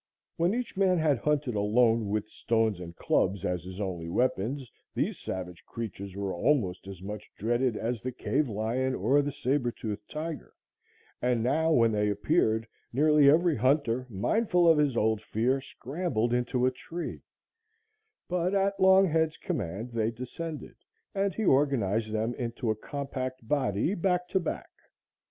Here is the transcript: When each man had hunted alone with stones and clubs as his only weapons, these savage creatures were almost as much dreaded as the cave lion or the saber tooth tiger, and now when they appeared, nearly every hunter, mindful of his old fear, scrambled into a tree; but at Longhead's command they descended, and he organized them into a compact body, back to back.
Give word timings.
When 0.35 0.55
each 0.55 0.75
man 0.75 0.97
had 0.97 1.19
hunted 1.19 1.53
alone 1.53 2.09
with 2.09 2.27
stones 2.27 2.79
and 2.79 2.95
clubs 2.95 3.45
as 3.45 3.63
his 3.65 3.79
only 3.79 4.09
weapons, 4.09 4.71
these 4.95 5.19
savage 5.19 5.63
creatures 5.63 6.15
were 6.15 6.33
almost 6.33 6.87
as 6.87 7.03
much 7.03 7.29
dreaded 7.35 7.77
as 7.77 8.01
the 8.01 8.11
cave 8.11 8.49
lion 8.49 8.95
or 8.95 9.21
the 9.21 9.31
saber 9.31 9.69
tooth 9.69 10.01
tiger, 10.07 10.53
and 11.21 11.43
now 11.43 11.71
when 11.71 11.91
they 11.91 12.09
appeared, 12.09 12.67
nearly 12.91 13.29
every 13.29 13.55
hunter, 13.57 14.07
mindful 14.09 14.67
of 14.67 14.79
his 14.79 14.97
old 14.97 15.21
fear, 15.21 15.61
scrambled 15.61 16.33
into 16.33 16.65
a 16.65 16.71
tree; 16.71 17.21
but 18.27 18.55
at 18.55 18.79
Longhead's 18.79 19.37
command 19.37 19.91
they 19.91 20.09
descended, 20.09 20.77
and 21.13 21.35
he 21.35 21.45
organized 21.45 22.11
them 22.11 22.33
into 22.39 22.71
a 22.71 22.75
compact 22.75 23.47
body, 23.47 23.93
back 23.93 24.27
to 24.29 24.39
back. 24.39 24.69